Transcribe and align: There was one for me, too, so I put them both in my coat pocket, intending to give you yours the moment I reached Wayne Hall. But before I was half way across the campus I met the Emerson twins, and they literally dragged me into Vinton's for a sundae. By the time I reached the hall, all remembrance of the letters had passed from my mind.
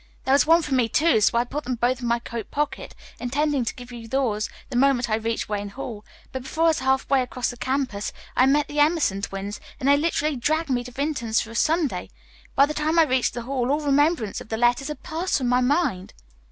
There 0.25 0.33
was 0.33 0.47
one 0.47 0.63
for 0.63 0.73
me, 0.73 0.89
too, 0.89 1.21
so 1.21 1.37
I 1.37 1.43
put 1.43 1.63
them 1.63 1.75
both 1.75 2.01
in 2.01 2.07
my 2.07 2.17
coat 2.17 2.49
pocket, 2.49 2.95
intending 3.19 3.63
to 3.65 3.75
give 3.75 3.91
you 3.91 4.09
yours 4.11 4.49
the 4.71 4.75
moment 4.75 5.11
I 5.11 5.15
reached 5.15 5.47
Wayne 5.47 5.69
Hall. 5.69 6.03
But 6.31 6.41
before 6.41 6.63
I 6.63 6.67
was 6.69 6.79
half 6.79 7.07
way 7.07 7.21
across 7.21 7.51
the 7.51 7.57
campus 7.57 8.11
I 8.35 8.47
met 8.47 8.67
the 8.67 8.79
Emerson 8.79 9.21
twins, 9.21 9.59
and 9.79 9.87
they 9.87 9.97
literally 9.97 10.37
dragged 10.37 10.71
me 10.71 10.81
into 10.81 10.89
Vinton's 10.91 11.39
for 11.39 11.51
a 11.51 11.55
sundae. 11.55 12.09
By 12.55 12.65
the 12.65 12.73
time 12.73 12.97
I 12.97 13.03
reached 13.03 13.35
the 13.35 13.43
hall, 13.43 13.69
all 13.71 13.79
remembrance 13.81 14.41
of 14.41 14.49
the 14.49 14.57
letters 14.57 14.87
had 14.87 15.03
passed 15.03 15.37
from 15.37 15.47
my 15.49 15.61
mind. 15.61 16.15